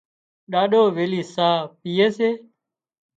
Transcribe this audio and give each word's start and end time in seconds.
ڏاڏو 0.51 0.81
ويلِي 0.95 1.21
ساهَه 1.33 1.67
پيئي 1.81 2.07
سي 2.17 2.29